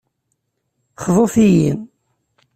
[1.03, 1.65] Xḍut-yi!